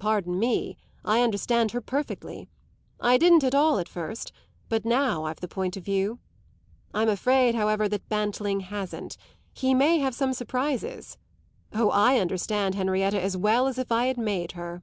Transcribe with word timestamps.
"Pardon 0.00 0.36
me, 0.40 0.76
I 1.04 1.20
understand 1.22 1.70
her 1.70 1.80
perfectly. 1.80 2.48
I 3.00 3.16
didn't 3.16 3.44
at 3.44 3.54
all 3.54 3.78
at 3.78 3.88
first, 3.88 4.32
but 4.68 4.84
now 4.84 5.26
I've 5.26 5.38
the 5.38 5.46
point 5.46 5.76
of 5.76 5.84
view. 5.84 6.18
I'm 6.92 7.08
afraid, 7.08 7.54
however, 7.54 7.88
that 7.88 8.08
Bantling 8.08 8.62
hasn't; 8.62 9.16
he 9.52 9.72
may 9.72 10.00
have 10.00 10.12
some 10.12 10.32
surprises. 10.32 11.18
Oh, 11.72 11.90
I 11.90 12.18
understand 12.18 12.74
Henrietta 12.74 13.22
as 13.22 13.36
well 13.36 13.68
as 13.68 13.78
if 13.78 13.92
I 13.92 14.06
had 14.06 14.18
made 14.18 14.50
her!" 14.58 14.82